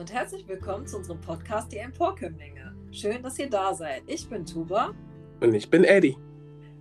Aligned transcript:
und 0.00 0.10
herzlich 0.14 0.48
willkommen 0.48 0.86
zu 0.86 0.96
unserem 0.96 1.20
Podcast 1.20 1.70
Die 1.70 1.76
Emporkömmlinge. 1.76 2.74
Schön, 2.90 3.22
dass 3.22 3.38
ihr 3.38 3.50
da 3.50 3.74
seid. 3.74 4.02
Ich 4.06 4.26
bin 4.30 4.46
Tuba. 4.46 4.94
Und 5.40 5.52
ich 5.52 5.68
bin 5.68 5.84
Eddie. 5.84 6.16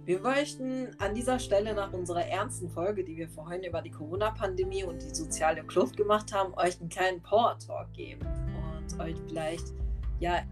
Wir 0.05 0.21
möchten 0.21 0.95
an 0.99 1.13
dieser 1.13 1.37
Stelle 1.37 1.73
nach 1.73 1.91
unserer 1.91 2.25
ernsten 2.25 2.69
Folge, 2.69 3.03
die 3.03 3.17
wir 3.17 3.27
vorhin 3.27 3.61
über 3.63 3.81
die 3.81 3.91
Corona-Pandemie 3.91 4.85
und 4.85 5.01
die 5.01 5.13
soziale 5.13 5.65
Kluft 5.65 5.97
gemacht 5.97 6.33
haben, 6.33 6.53
euch 6.53 6.79
einen 6.79 6.87
kleinen 6.87 7.21
Power-Talk 7.21 7.91
geben 7.91 8.25
und 8.79 8.99
euch 9.01 9.17
vielleicht 9.27 9.65
ja 10.21 10.43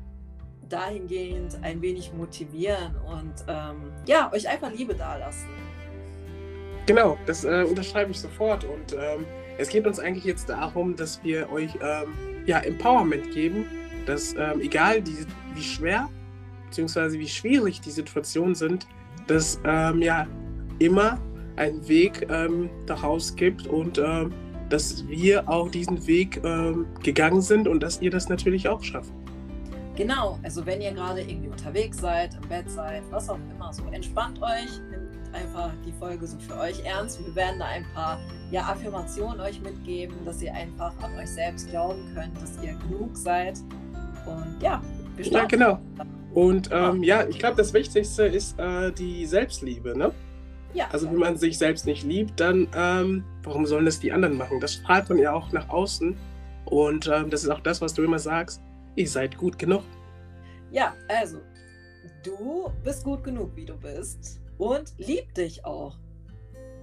dahingehend 0.68 1.58
ein 1.62 1.82
wenig 1.82 2.12
motivieren 2.12 2.98
und 2.98 3.46
ähm, 3.48 3.94
ja, 4.06 4.30
euch 4.34 4.46
einfach 4.46 4.74
Liebe 4.74 4.94
dalassen. 4.94 5.48
Genau, 6.86 7.18
das 7.26 7.46
äh, 7.46 7.64
unterschreibe 7.64 8.12
ich 8.12 8.20
sofort 8.20 8.66
und 8.66 8.92
ähm, 8.92 9.26
es 9.58 9.70
geht 9.70 9.88
uns 9.88 10.00
eigentlich 10.00 10.26
jetzt 10.26 10.50
darum, 10.50 10.96
dass 10.96 11.24
wir 11.24 11.52
euch 11.52 11.74
ähm, 11.76 12.14
ja, 12.46 12.60
Empowerment 12.60 13.32
geben, 13.32 13.66
dass 14.06 14.34
ähm, 14.34 14.62
egal 14.62 15.02
die, 15.02 15.26
wie 15.54 15.64
schwer 15.64 16.10
bzw. 16.70 17.20
wie 17.20 17.28
schwierig 17.28 17.82
die 17.82 17.92
Situationen 17.92 18.56
sind, 18.56 18.88
dass 19.28 19.60
ähm, 19.66 20.02
ja 20.02 20.28
immer 20.80 21.20
einen 21.56 21.88
Weg 21.88 22.28
ähm, 22.30 22.70
daraus 22.86 23.36
gibt 23.36 23.68
und 23.68 23.98
ähm, 23.98 24.32
dass 24.70 25.08
wir 25.08 25.48
auch 25.50 25.70
diesen 25.70 26.06
Weg 26.08 26.42
ähm, 26.44 26.86
gegangen 27.02 27.42
sind 27.42 27.68
und 27.68 27.82
dass 27.82 28.02
ihr 28.02 28.12
das 28.12 28.30
natürlich 28.30 28.68
auch 28.68 28.84
schafft. 28.84 29.12
Genau, 29.96 30.38
also 30.44 30.64
wenn 30.66 30.80
ihr 30.82 30.92
gerade 30.92 31.22
irgendwie 31.22 31.48
unterwegs 31.48 31.98
seid, 31.98 32.36
im 32.36 32.48
Bett 32.48 32.70
seid, 32.70 33.02
was 33.10 33.30
auch 33.30 33.40
immer, 33.56 33.74
so 33.74 33.84
entspannt 33.92 34.40
euch, 34.44 34.80
einfach 35.38 35.72
die 35.86 35.92
Folge 35.94 36.26
so 36.28 36.38
für 36.40 36.58
euch 36.60 36.84
ernst. 36.86 37.24
Wir 37.26 37.36
werden 37.36 37.60
da 37.60 37.66
ein 37.66 37.86
paar 37.94 38.20
ja, 38.52 38.62
Affirmationen 38.64 39.40
euch 39.40 39.62
mitgeben, 39.62 40.16
dass 40.26 40.42
ihr 40.42 40.54
einfach 40.54 40.94
an 41.02 41.16
euch 41.16 41.30
selbst 41.30 41.70
glauben 41.70 42.04
könnt, 42.14 42.36
dass 42.42 42.62
ihr 42.62 42.74
genug 42.88 43.16
seid. 43.16 43.60
Und 44.26 44.62
ja, 44.62 44.82
wir 45.16 45.26
starten. 45.26 45.60
Ja, 45.60 45.78
genau. 45.78 45.80
Und 46.34 46.70
ähm, 46.72 47.04
ja, 47.04 47.28
ich 47.28 47.40
glaube, 47.40 47.56
das 47.56 47.74
Wichtigste 47.74 48.26
ist 48.26 48.60
äh, 48.60 48.92
die 48.92 49.26
Selbstliebe, 49.26 49.98
ne? 49.98 50.12
Ja. 50.74 50.88
Also 50.92 51.10
wenn 51.10 51.18
man 51.18 51.38
sich 51.38 51.58
selbst 51.58 51.86
nicht 51.86 52.04
liebt, 52.04 52.40
dann 52.40 52.68
ähm, 52.76 53.24
warum 53.44 53.66
sollen 53.66 53.86
das 53.86 54.00
die 54.00 54.12
anderen 54.12 54.38
machen? 54.38 54.60
Das 54.60 54.74
strahlt 54.74 55.10
man 55.10 55.18
ja 55.18 55.34
auch 55.34 55.52
nach 55.52 55.70
außen. 55.70 56.16
Und 56.66 57.08
ähm, 57.08 57.30
das 57.30 57.44
ist 57.44 57.50
auch 57.50 57.62
das, 57.62 57.82
was 57.82 57.94
du 57.94 58.04
immer 58.04 58.20
sagst. 58.20 58.62
Ihr 58.96 59.08
seid 59.08 59.38
gut 59.38 59.58
genug. 59.58 59.84
Ja, 60.72 60.94
also 61.08 61.38
du 62.24 62.70
bist 62.84 63.06
gut 63.06 63.24
genug, 63.24 63.56
wie 63.56 63.66
du 63.66 63.78
bist 63.78 64.42
und 64.58 64.94
lieb 64.98 65.34
dich 65.34 65.66
auch, 65.66 65.98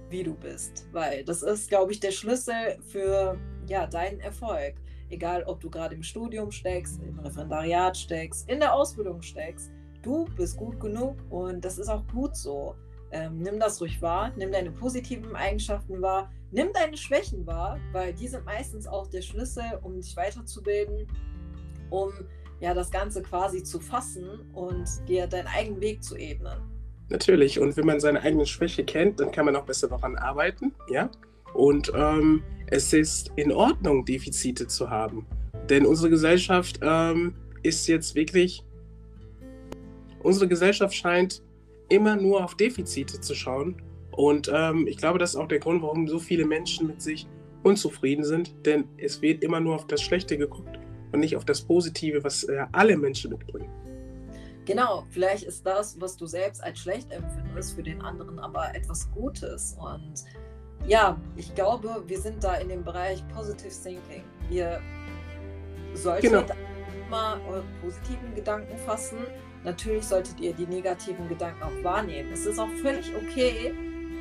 wie 0.09 0.23
du 0.23 0.35
bist, 0.35 0.87
weil 0.91 1.23
das 1.23 1.41
ist, 1.41 1.69
glaube 1.69 1.91
ich, 1.91 1.99
der 1.99 2.11
Schlüssel 2.11 2.77
für 2.87 3.37
ja, 3.67 3.87
deinen 3.87 4.19
Erfolg. 4.19 4.75
Egal, 5.09 5.43
ob 5.43 5.59
du 5.59 5.69
gerade 5.69 5.95
im 5.95 6.03
Studium 6.03 6.51
steckst, 6.51 7.01
im 7.01 7.19
Referendariat 7.19 7.95
steckst, 7.95 8.49
in 8.49 8.59
der 8.59 8.73
Ausbildung 8.73 9.21
steckst, 9.21 9.71
du 10.01 10.25
bist 10.35 10.57
gut 10.57 10.79
genug 10.79 11.15
und 11.29 11.63
das 11.63 11.77
ist 11.77 11.89
auch 11.89 12.05
gut 12.07 12.35
so. 12.35 12.75
Ähm, 13.11 13.39
nimm 13.39 13.59
das 13.59 13.79
ruhig 13.81 14.01
wahr, 14.01 14.31
nimm 14.35 14.51
deine 14.51 14.71
positiven 14.71 15.35
Eigenschaften 15.35 16.01
wahr, 16.01 16.31
nimm 16.51 16.73
deine 16.73 16.97
Schwächen 16.97 17.45
wahr, 17.45 17.79
weil 17.91 18.13
die 18.13 18.27
sind 18.27 18.45
meistens 18.45 18.87
auch 18.87 19.07
der 19.07 19.21
Schlüssel, 19.21 19.79
um 19.83 20.01
dich 20.01 20.15
weiterzubilden, 20.15 21.07
um 21.91 22.11
ja 22.59 22.73
das 22.73 22.89
Ganze 22.89 23.21
quasi 23.21 23.63
zu 23.63 23.79
fassen 23.79 24.51
und 24.53 24.87
dir 25.07 25.27
deinen 25.27 25.47
eigenen 25.47 25.81
Weg 25.81 26.03
zu 26.03 26.17
ebnen. 26.17 26.74
Natürlich. 27.09 27.59
Und 27.59 27.77
wenn 27.77 27.85
man 27.85 27.99
seine 27.99 28.21
eigene 28.21 28.45
Schwäche 28.45 28.83
kennt, 28.83 29.19
dann 29.19 29.31
kann 29.31 29.45
man 29.45 29.55
auch 29.55 29.65
besser 29.65 29.87
daran 29.87 30.15
arbeiten. 30.15 30.73
Ja. 30.89 31.09
Und 31.53 31.91
ähm, 31.95 32.43
es 32.67 32.91
ist 32.93 33.31
in 33.35 33.51
Ordnung, 33.51 34.05
Defizite 34.05 34.67
zu 34.67 34.89
haben. 34.89 35.25
Denn 35.69 35.85
unsere 35.85 36.09
Gesellschaft 36.09 36.79
ähm, 36.81 37.35
ist 37.63 37.87
jetzt 37.87 38.15
wirklich. 38.15 38.63
Unsere 40.21 40.47
Gesellschaft 40.47 40.95
scheint 40.95 41.43
immer 41.89 42.15
nur 42.15 42.43
auf 42.43 42.55
Defizite 42.55 43.21
zu 43.21 43.35
schauen. 43.35 43.81
Und 44.11 44.49
ähm, 44.53 44.87
ich 44.87 44.97
glaube, 44.97 45.19
das 45.19 45.31
ist 45.31 45.35
auch 45.35 45.47
der 45.47 45.59
Grund, 45.59 45.81
warum 45.83 46.07
so 46.07 46.19
viele 46.19 46.45
Menschen 46.45 46.87
mit 46.87 47.01
sich 47.01 47.27
unzufrieden 47.63 48.23
sind. 48.23 48.55
Denn 48.65 48.85
es 48.97 49.21
wird 49.21 49.43
immer 49.43 49.59
nur 49.59 49.75
auf 49.75 49.87
das 49.87 50.01
Schlechte 50.01 50.37
geguckt 50.37 50.79
und 51.11 51.19
nicht 51.19 51.35
auf 51.35 51.45
das 51.45 51.61
Positive, 51.61 52.23
was 52.23 52.43
äh, 52.45 52.65
alle 52.71 52.97
Menschen 52.97 53.31
mitbringen. 53.31 53.69
Genau, 54.65 55.05
vielleicht 55.11 55.43
ist 55.43 55.65
das, 55.65 55.99
was 56.01 56.17
du 56.17 56.25
selbst 56.25 56.63
als 56.63 56.79
schlecht 56.79 57.11
empfindest, 57.11 57.75
für 57.75 57.83
den 57.83 58.01
anderen 58.01 58.39
aber 58.39 58.73
etwas 58.75 59.09
Gutes. 59.11 59.77
Und 59.79 60.25
ja, 60.87 61.19
ich 61.35 61.53
glaube, 61.55 62.03
wir 62.07 62.19
sind 62.19 62.43
da 62.43 62.55
in 62.55 62.69
dem 62.69 62.83
Bereich 62.83 63.23
Positive 63.29 63.73
Thinking. 63.83 64.23
Wir 64.49 64.81
sollten 65.93 66.27
genau. 66.27 66.45
immer 67.07 67.39
eure 67.47 67.63
positiven 67.81 68.33
Gedanken 68.35 68.77
fassen. 68.79 69.19
Natürlich 69.63 70.05
solltet 70.05 70.39
ihr 70.39 70.53
die 70.53 70.67
negativen 70.67 71.27
Gedanken 71.27 71.63
auch 71.63 71.83
wahrnehmen. 71.83 72.31
Es 72.31 72.45
ist 72.45 72.59
auch 72.59 72.69
völlig 72.81 73.11
okay, 73.15 73.73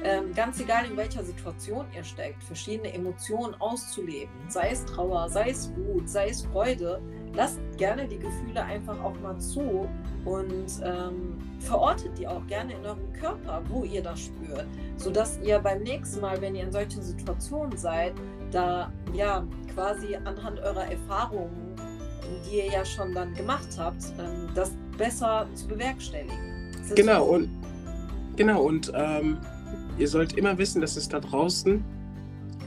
ähm, 0.03 0.35
ganz 0.35 0.61
egal 0.61 0.87
in 0.87 0.97
welcher 0.97 1.25
Situation 1.25 1.87
ihr 1.95 2.05
steckt, 2.05 2.43
verschiedene 2.45 2.93
Emotionen 2.93 3.55
auszuleben. 3.55 4.33
Sei 4.49 4.71
es 4.71 4.85
Trauer, 4.85 5.29
sei 5.31 5.51
es 5.51 5.71
Wut, 5.75 6.09
sei 6.09 6.29
es 6.29 6.45
Freude. 6.47 7.01
Lasst 7.37 7.61
gerne 7.77 8.07
die 8.07 8.19
Gefühle 8.19 8.63
einfach 8.63 9.03
auch 9.03 9.19
mal 9.21 9.39
zu 9.39 9.89
und 10.25 10.67
ähm, 10.85 11.39
verortet 11.59 12.17
die 12.19 12.29
auch 12.29 12.47
gerne 12.47 12.75
in 12.75 12.87
eurem 12.87 13.13
Körper, 13.13 13.63
wo 13.69 13.85
ihr 13.85 14.03
das 14.03 14.21
spürt, 14.21 14.67
sodass 14.97 15.41
ihr 15.43 15.59
beim 15.59 15.83
nächsten 15.83 16.21
Mal, 16.21 16.41
wenn 16.41 16.55
ihr 16.55 16.65
in 16.65 16.73
solchen 16.73 17.03
Situationen 17.03 17.77
seid, 17.77 18.15
da 18.53 18.93
ja 19.13 19.45
quasi 19.75 20.15
anhand 20.15 20.61
eurer 20.61 20.91
Erfahrungen, 20.91 21.75
die 22.47 22.59
ihr 22.59 22.67
ja 22.67 22.85
schon 22.85 23.13
dann 23.13 23.35
gemacht 23.35 23.69
habt, 23.77 24.05
ähm, 24.19 24.49
das 24.55 24.73
besser 24.97 25.47
zu 25.55 25.67
bewerkstelligen. 25.67 26.73
Genau 26.95 27.25
und 27.25 27.49
genau 28.37 28.63
und 28.63 28.93
ähm, 28.95 29.39
ihr 29.99 30.09
sollt 30.09 30.35
immer 30.35 30.57
wissen, 30.59 30.81
dass 30.81 30.97
es 30.97 31.09
da 31.09 31.19
draußen 31.21 31.83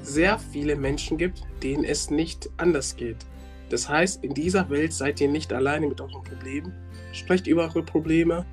sehr 0.01 0.39
viele 0.39 0.75
Menschen 0.75 1.17
gibt, 1.17 1.43
denen 1.63 1.83
es 1.83 2.09
nicht 2.09 2.49
anders 2.57 2.95
geht. 2.95 3.25
Das 3.69 3.89
heißt, 3.89 4.23
in 4.23 4.33
dieser 4.33 4.69
Welt 4.69 4.93
seid 4.93 5.19
ihr 5.19 5.27
nicht 5.27 5.51
alleine 5.51 5.87
mit 5.87 5.99
euren 5.99 6.23
Problemen. 6.23 6.73
Sprecht 7.11 7.47
über 7.47 7.63
eure 7.63 7.83
Probleme, 7.83 8.45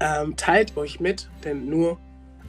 ähm, 0.00 0.36
teilt 0.36 0.76
euch 0.76 1.00
mit, 1.00 1.30
denn 1.44 1.68
nur 1.68 1.98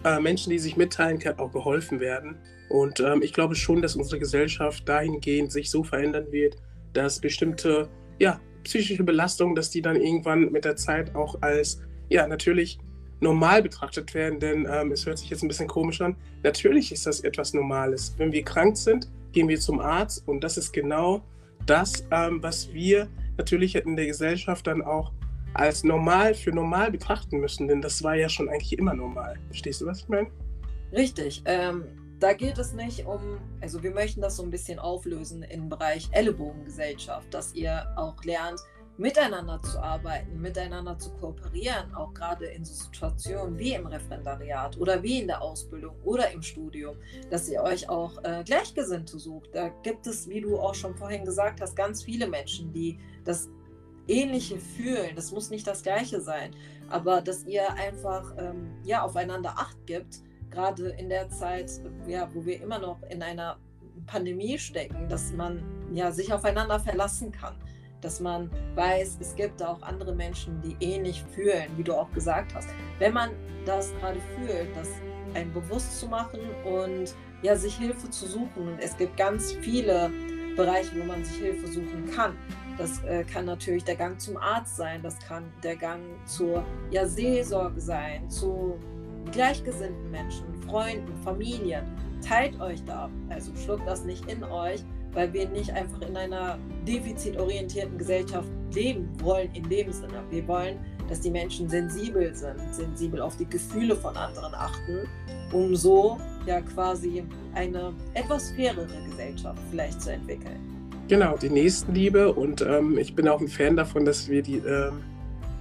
äh, 0.03 0.19
Menschen, 0.19 0.49
die 0.49 0.59
sich 0.59 0.77
mitteilen, 0.77 1.19
können 1.19 1.39
auch 1.39 1.51
geholfen 1.51 1.99
werden. 1.99 2.37
Und 2.69 2.99
ähm, 2.99 3.21
ich 3.21 3.33
glaube 3.33 3.55
schon, 3.55 3.81
dass 3.81 3.95
unsere 3.95 4.19
Gesellschaft 4.19 4.87
dahingehend 4.87 5.51
sich 5.51 5.69
so 5.69 5.83
verändern 5.83 6.31
wird, 6.31 6.55
dass 6.93 7.19
bestimmte 7.19 7.89
ja, 8.19 8.39
psychische 8.63 9.03
Belastungen, 9.03 9.55
dass 9.55 9.69
die 9.69 9.81
dann 9.81 9.95
irgendwann 9.95 10.51
mit 10.51 10.65
der 10.65 10.75
Zeit 10.75 11.15
auch 11.15 11.41
als 11.41 11.81
ja 12.09 12.27
natürlich 12.27 12.79
normal 13.19 13.63
betrachtet 13.63 14.13
werden, 14.13 14.39
denn 14.39 14.67
ähm, 14.69 14.91
es 14.91 15.05
hört 15.05 15.17
sich 15.17 15.29
jetzt 15.29 15.43
ein 15.43 15.47
bisschen 15.47 15.67
komisch 15.67 16.01
an. 16.01 16.15
Natürlich 16.43 16.91
ist 16.91 17.05
das 17.05 17.21
etwas 17.21 17.53
Normales. 17.53 18.13
Wenn 18.17 18.31
wir 18.31 18.43
krank 18.43 18.77
sind, 18.77 19.09
gehen 19.31 19.47
wir 19.47 19.59
zum 19.59 19.79
Arzt 19.79 20.27
und 20.27 20.43
das 20.43 20.57
ist 20.57 20.73
genau 20.73 21.23
das, 21.65 22.05
ähm, 22.11 22.41
was 22.41 22.71
wir 22.73 23.09
natürlich 23.37 23.75
in 23.75 23.95
der 23.95 24.07
Gesellschaft 24.07 24.67
dann 24.67 24.81
auch 24.81 25.11
als 25.53 25.83
normal 25.83 26.33
für 26.33 26.51
normal 26.51 26.91
betrachten 26.91 27.39
müssen, 27.39 27.67
denn 27.67 27.81
das 27.81 28.03
war 28.03 28.15
ja 28.15 28.27
schon 28.27 28.49
eigentlich 28.49 28.77
immer 28.77 28.93
normal. 28.93 29.39
Verstehst 29.47 29.81
du, 29.81 29.85
was 29.85 30.01
ich 30.01 30.09
meine? 30.09 30.27
Richtig. 30.91 31.41
Ähm, 31.45 31.85
da 32.19 32.33
geht 32.33 32.57
es 32.57 32.73
nicht 32.73 33.05
um, 33.05 33.39
also 33.61 33.81
wir 33.83 33.91
möchten 33.91 34.21
das 34.21 34.37
so 34.37 34.43
ein 34.43 34.49
bisschen 34.49 34.79
auflösen 34.79 35.43
im 35.43 35.69
Bereich 35.69 36.07
Ellenbogengesellschaft, 36.11 37.33
dass 37.33 37.53
ihr 37.53 37.85
auch 37.97 38.21
lernt, 38.23 38.59
miteinander 38.97 39.61
zu 39.61 39.79
arbeiten, 39.79 40.39
miteinander 40.39 40.97
zu 40.97 41.11
kooperieren, 41.11 41.93
auch 41.93 42.13
gerade 42.13 42.45
in 42.45 42.63
so 42.63 42.73
Situationen 42.73 43.57
wie 43.57 43.73
im 43.73 43.85
Referendariat 43.87 44.77
oder 44.77 45.03
wie 45.03 45.19
in 45.21 45.27
der 45.27 45.41
Ausbildung 45.41 45.95
oder 46.03 46.31
im 46.31 46.41
Studium, 46.41 46.95
dass 47.29 47.49
ihr 47.49 47.61
euch 47.61 47.89
auch 47.89 48.23
äh, 48.23 48.43
Gleichgesinnte 48.45 49.19
sucht. 49.19 49.49
Da 49.53 49.69
gibt 49.83 50.07
es, 50.07 50.29
wie 50.29 50.41
du 50.41 50.57
auch 50.57 50.75
schon 50.75 50.95
vorhin 50.95 51.25
gesagt 51.25 51.59
hast, 51.61 51.75
ganz 51.75 52.03
viele 52.03 52.27
Menschen, 52.27 52.71
die 52.71 52.97
das 53.25 53.49
Ähnliche 54.07 54.59
fühlen. 54.59 55.15
Das 55.15 55.31
muss 55.31 55.49
nicht 55.49 55.67
das 55.67 55.83
Gleiche 55.83 56.21
sein, 56.21 56.55
aber 56.89 57.21
dass 57.21 57.43
ihr 57.45 57.69
einfach 57.73 58.33
ähm, 58.37 58.71
ja 58.83 59.03
aufeinander 59.03 59.55
Acht 59.57 59.77
gibt, 59.85 60.21
gerade 60.51 60.89
in 60.89 61.09
der 61.09 61.29
Zeit, 61.29 61.69
ja, 62.07 62.29
wo 62.33 62.45
wir 62.45 62.61
immer 62.61 62.79
noch 62.79 63.01
in 63.09 63.21
einer 63.21 63.57
Pandemie 64.05 64.57
stecken, 64.57 65.09
dass 65.09 65.33
man 65.33 65.63
ja 65.91 66.11
sich 66.11 66.31
aufeinander 66.31 66.79
verlassen 66.79 67.31
kann 67.31 67.55
dass 68.05 68.19
man 68.19 68.49
weiß, 68.75 69.17
es 69.19 69.35
gibt 69.35 69.61
auch 69.63 69.81
andere 69.81 70.13
Menschen, 70.13 70.61
die 70.61 70.77
ähnlich 70.79 71.23
fühlen, 71.31 71.65
wie 71.75 71.83
du 71.83 71.93
auch 71.93 72.11
gesagt 72.11 72.53
hast. 72.53 72.69
Wenn 72.99 73.13
man 73.13 73.31
das 73.65 73.91
gerade 73.99 74.19
fühlt, 74.35 74.75
das 74.75 74.89
einem 75.33 75.51
bewusst 75.51 75.99
zu 75.99 76.07
machen 76.07 76.39
und 76.63 77.13
ja, 77.41 77.55
sich 77.55 77.75
Hilfe 77.75 78.09
zu 78.09 78.25
suchen. 78.25 78.67
Und 78.67 78.79
es 78.79 78.95
gibt 78.95 79.17
ganz 79.17 79.51
viele 79.53 80.09
Bereiche, 80.55 80.91
wo 80.99 81.03
man 81.03 81.23
sich 81.23 81.37
Hilfe 81.37 81.67
suchen 81.67 82.09
kann. 82.15 82.37
Das 82.77 83.03
äh, 83.03 83.23
kann 83.23 83.45
natürlich 83.45 83.83
der 83.83 83.95
Gang 83.95 84.19
zum 84.19 84.37
Arzt 84.37 84.77
sein, 84.77 85.01
das 85.01 85.17
kann 85.19 85.51
der 85.63 85.75
Gang 85.75 86.01
zur 86.25 86.63
ja, 86.91 87.05
Seelsorge 87.05 87.81
sein, 87.81 88.29
zu 88.29 88.77
gleichgesinnten 89.31 90.11
Menschen, 90.11 90.45
Freunden, 90.67 91.15
Familien. 91.23 91.85
Teilt 92.25 92.59
euch 92.59 92.83
da, 92.85 93.09
also 93.29 93.51
schluckt 93.55 93.87
das 93.87 94.03
nicht 94.03 94.29
in 94.29 94.43
euch, 94.43 94.83
weil 95.15 95.33
wir 95.33 95.47
nicht 95.49 95.71
einfach 95.71 96.01
in 96.01 96.15
einer 96.15 96.59
defizitorientierten 96.85 97.97
Gesellschaft 97.97 98.47
leben 98.73 99.09
wollen 99.21 99.49
in 99.53 99.67
dem 99.67 99.91
Sinne. 99.91 100.21
Wir 100.29 100.47
wollen, 100.47 100.77
dass 101.09 101.21
die 101.21 101.31
Menschen 101.31 101.69
sensibel 101.69 102.35
sind, 102.35 102.59
sensibel 102.71 103.21
auf 103.21 103.35
die 103.37 103.45
Gefühle 103.45 103.95
von 103.95 104.15
anderen 104.15 104.53
achten, 104.53 105.07
um 105.51 105.75
so 105.75 106.17
ja 106.45 106.61
quasi 106.61 107.23
eine 107.53 107.93
etwas 108.13 108.51
fairere 108.51 108.87
Gesellschaft 109.09 109.59
vielleicht 109.71 110.01
zu 110.01 110.11
entwickeln. 110.11 110.59
Genau, 111.07 111.37
die 111.37 111.49
Nächstenliebe 111.49 112.33
und 112.33 112.61
ähm, 112.61 112.97
ich 112.97 113.15
bin 113.15 113.27
auch 113.27 113.39
ein 113.39 113.47
Fan 113.47 113.75
davon, 113.75 114.05
dass 114.05 114.27
wir 114.27 114.41
die, 114.41 114.57
äh, 114.57 114.91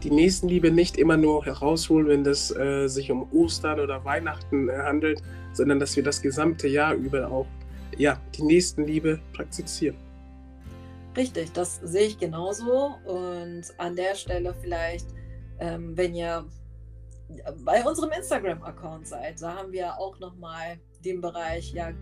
die 0.02 0.10
Nächstenliebe 0.10 0.70
nicht 0.70 0.96
immer 0.96 1.18
nur 1.18 1.44
herausholen, 1.44 2.08
wenn 2.08 2.26
es 2.26 2.50
äh, 2.56 2.88
sich 2.88 3.10
um 3.10 3.28
Ostern 3.30 3.78
oder 3.78 4.04
Weihnachten 4.04 4.68
äh, 4.68 4.78
handelt, 4.78 5.22
sondern 5.52 5.78
dass 5.78 5.94
wir 5.96 6.02
das 6.02 6.22
gesamte 6.22 6.66
Jahr 6.66 6.94
über 6.94 7.30
auch 7.30 7.46
ja, 7.98 8.20
die 8.36 8.42
Nächstenliebe 8.42 9.20
praktizieren. 9.32 9.96
Richtig, 11.16 11.52
das 11.52 11.76
sehe 11.82 12.08
ich 12.08 12.18
genauso. 12.18 12.96
Und 13.04 13.62
an 13.78 13.94
der 13.94 14.14
Stelle 14.14 14.54
vielleicht, 14.60 15.06
ähm, 15.60 15.96
wenn 15.96 16.14
ihr 16.14 16.44
bei 17.64 17.84
unserem 17.84 18.10
Instagram-Account 18.10 19.06
seid, 19.06 19.40
da 19.40 19.54
haben 19.54 19.72
wir 19.72 19.98
auch 19.98 20.18
nochmal 20.18 20.78
den 21.04 21.20
Bereich, 21.20 21.72
ja, 21.72 21.92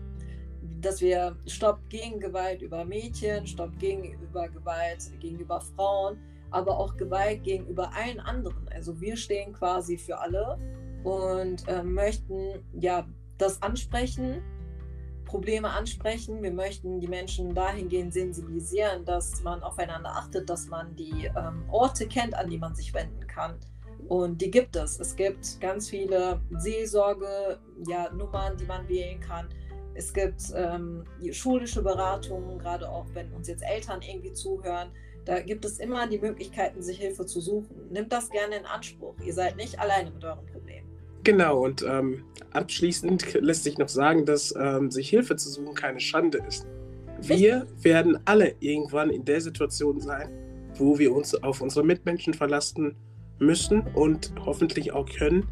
dass 0.81 1.01
wir 1.01 1.37
Stopp 1.45 1.79
gegen 1.89 2.19
Gewalt 2.19 2.61
über 2.61 2.85
Mädchen, 2.85 3.45
Stopp 3.45 3.77
gegenüber 3.79 4.49
Gewalt 4.49 5.11
gegenüber 5.19 5.61
Frauen, 5.61 6.17
aber 6.51 6.77
auch 6.77 6.97
Gewalt 6.97 7.43
gegenüber 7.43 7.91
allen 7.95 8.19
anderen. 8.19 8.67
Also 8.73 8.99
wir 8.99 9.15
stehen 9.15 9.53
quasi 9.53 9.97
für 9.97 10.17
alle 10.19 10.57
und 11.03 11.67
äh, 11.67 11.83
möchten 11.83 12.63
ja 12.79 13.07
das 13.37 13.61
ansprechen 13.61 14.41
Probleme 15.33 15.71
ansprechen. 15.71 16.43
Wir 16.43 16.51
möchten 16.51 16.99
die 16.99 17.07
Menschen 17.07 17.55
dahingehend 17.55 18.13
sensibilisieren, 18.13 19.03
dass 19.03 19.41
man 19.41 19.63
aufeinander 19.63 20.11
achtet, 20.11 20.47
dass 20.47 20.67
man 20.67 20.95
die 20.95 21.31
ähm, 21.35 21.65
Orte 21.71 22.07
kennt, 22.07 22.35
an 22.35 22.51
die 22.51 22.59
man 22.59 22.75
sich 22.75 22.93
wenden 22.93 23.25
kann. 23.25 23.55
Und 24.09 24.43
die 24.43 24.51
gibt 24.51 24.75
es. 24.75 24.99
Es 24.99 25.15
gibt 25.15 25.59
ganz 25.59 25.89
viele 25.89 26.39
Seelsorge-Nummern, 26.51 28.51
ja, 28.51 28.53
die 28.53 28.65
man 28.65 28.87
wählen 28.87 29.19
kann. 29.21 29.49
Es 29.95 30.13
gibt 30.13 30.53
ähm, 30.55 31.03
schulische 31.31 31.81
Beratungen, 31.81 32.59
gerade 32.59 32.87
auch 32.87 33.07
wenn 33.15 33.33
uns 33.33 33.47
jetzt 33.47 33.63
Eltern 33.63 34.03
irgendwie 34.03 34.33
zuhören. 34.33 34.91
Da 35.25 35.39
gibt 35.39 35.65
es 35.65 35.79
immer 35.79 36.05
die 36.05 36.19
Möglichkeiten, 36.19 36.83
sich 36.83 36.99
Hilfe 36.99 37.25
zu 37.25 37.41
suchen. 37.41 37.89
Nimmt 37.89 38.11
das 38.11 38.29
gerne 38.29 38.57
in 38.57 38.67
Anspruch. 38.67 39.15
Ihr 39.25 39.33
seid 39.33 39.55
nicht 39.55 39.79
alleine 39.79 40.11
mit 40.11 40.23
euren 40.23 40.45
Problemen. 40.45 40.52
Genau, 41.23 41.63
und 41.63 41.83
ähm, 41.83 42.23
abschließend 42.51 43.33
lässt 43.41 43.63
sich 43.63 43.77
noch 43.77 43.87
sagen, 43.87 44.25
dass 44.25 44.53
ähm, 44.57 44.91
sich 44.91 45.09
Hilfe 45.09 45.35
zu 45.35 45.49
suchen 45.49 45.73
keine 45.73 45.99
Schande 45.99 46.39
ist. 46.47 46.67
Wir 47.21 47.65
werden 47.81 48.19
alle 48.25 48.55
irgendwann 48.59 49.09
in 49.09 49.23
der 49.23 49.39
Situation 49.39 50.01
sein, 50.01 50.29
wo 50.75 50.99
wir 50.99 51.13
uns 51.13 51.33
auf 51.41 51.61
unsere 51.61 51.85
Mitmenschen 51.85 52.33
verlassen 52.33 52.95
müssen 53.39 53.81
und 53.93 54.33
hoffentlich 54.45 54.91
auch 54.91 55.07
können. 55.07 55.47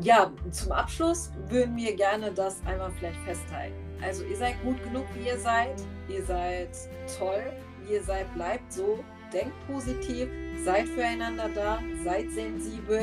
Ja, 0.00 0.32
zum 0.50 0.72
Abschluss 0.72 1.30
würden 1.48 1.76
wir 1.76 1.94
gerne 1.94 2.32
das 2.32 2.60
einmal 2.66 2.90
vielleicht 2.98 3.20
festhalten. 3.20 3.74
Also 4.02 4.24
ihr 4.24 4.36
seid 4.36 4.54
gut 4.62 4.82
genug, 4.82 5.04
wie 5.14 5.28
ihr 5.28 5.38
seid. 5.38 5.82
Ihr 6.08 6.24
seid 6.24 6.70
toll, 7.18 7.42
wie 7.82 7.94
ihr 7.94 8.02
seid. 8.02 8.32
Bleibt 8.34 8.72
so. 8.72 9.04
Denkt 9.32 9.54
positiv 9.66 10.28
Seid 10.64 10.88
füreinander 10.88 11.50
da, 11.54 11.78
seid 12.02 12.30
sensibel, 12.30 13.00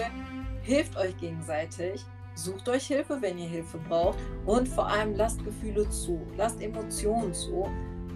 hilft 0.64 0.98
euch 0.98 1.16
gegenseitig, 1.18 2.04
sucht 2.34 2.68
euch 2.70 2.88
Hilfe, 2.88 3.22
wenn 3.22 3.38
ihr 3.38 3.48
Hilfe 3.48 3.78
braucht 3.88 4.18
und 4.48 4.68
vor 4.68 4.88
allem 4.88 5.16
lasst 5.16 5.44
Gefühle 5.46 5.88
zu, 5.90 6.20
lasst 6.38 6.60
Emotionen 6.60 7.32
zu. 7.34 7.70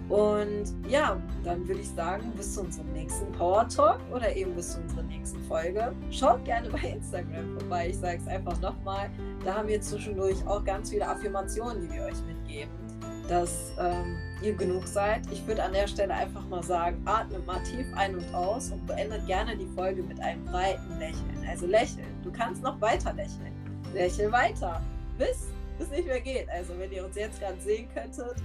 Und 0.09 0.73
ja, 0.87 1.21
dann 1.43 1.67
würde 1.67 1.81
ich 1.81 1.89
sagen, 1.89 2.31
bis 2.35 2.55
zu 2.55 2.61
unserem 2.61 2.91
nächsten 2.93 3.31
Power 3.33 3.67
Talk 3.67 3.99
oder 4.11 4.35
eben 4.35 4.55
bis 4.55 4.73
zu 4.73 4.79
unserer 4.79 5.03
nächsten 5.03 5.41
Folge. 5.43 5.93
Schaut 6.09 6.43
gerne 6.45 6.69
bei 6.69 6.89
Instagram 6.89 7.59
vorbei. 7.59 7.89
Ich 7.89 7.97
sage 7.97 8.19
es 8.21 8.27
einfach 8.27 8.59
nochmal. 8.61 9.09
Da 9.43 9.55
haben 9.55 9.67
wir 9.67 9.81
zwischendurch 9.81 10.45
auch 10.47 10.63
ganz 10.63 10.89
viele 10.91 11.07
Affirmationen, 11.07 11.81
die 11.81 11.91
wir 11.91 12.03
euch 12.03 12.21
mitgeben 12.27 12.84
dass 13.27 13.71
ähm, 13.79 14.17
ihr 14.41 14.53
genug 14.53 14.87
seid. 14.87 15.21
Ich 15.31 15.45
würde 15.47 15.63
an 15.63 15.73
der 15.73 15.87
Stelle 15.87 16.13
einfach 16.13 16.45
mal 16.47 16.63
sagen, 16.63 17.01
atmet 17.05 17.45
mal 17.45 17.61
tief 17.63 17.85
ein 17.95 18.15
und 18.15 18.33
aus 18.33 18.71
und 18.71 18.85
beendet 18.85 19.25
gerne 19.27 19.55
die 19.57 19.67
Folge 19.75 20.03
mit 20.03 20.19
einem 20.19 20.45
breiten 20.45 20.99
Lächeln. 20.99 21.45
Also 21.49 21.65
lächeln. 21.65 22.07
Du 22.23 22.31
kannst 22.31 22.61
noch 22.63 22.79
weiter 22.81 23.13
lächeln. 23.13 23.51
Lächel 23.93 24.31
weiter, 24.31 24.81
bis 25.17 25.47
es 25.79 25.89
nicht 25.89 26.05
mehr 26.05 26.21
geht. 26.21 26.49
Also 26.49 26.73
wenn 26.77 26.91
ihr 26.91 27.05
uns 27.05 27.15
jetzt 27.15 27.39
gerade 27.39 27.59
sehen 27.61 27.87
könntet, 27.93 28.35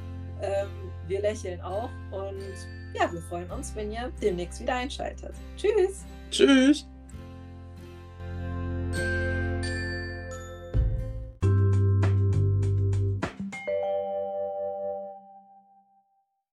ähm, 0.43 0.69
wir 1.07 1.21
lächeln 1.21 1.61
auch 1.61 1.91
und 2.11 2.43
ja, 2.95 3.13
wir 3.13 3.21
freuen 3.23 3.51
uns, 3.51 3.75
wenn 3.75 3.93
ihr 3.93 4.11
demnächst 4.23 4.61
wieder 4.61 4.75
einschaltet. 4.75 5.35
Tschüss. 5.57 6.05
Tschüss. 6.31 6.90